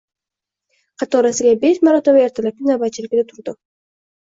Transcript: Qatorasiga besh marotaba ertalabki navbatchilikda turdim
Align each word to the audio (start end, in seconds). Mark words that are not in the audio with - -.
Qatorasiga 1.03 1.51
besh 1.65 1.85
marotaba 1.89 2.25
ertalabki 2.31 2.73
navbatchilikda 2.73 3.29
turdim 3.31 3.63